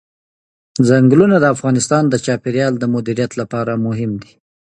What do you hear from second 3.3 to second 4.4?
لپاره مهم دي.